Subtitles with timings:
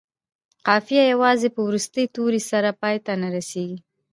[0.67, 3.77] قافیه یوازې په وروستي توري سره پای ته نه رسيږي.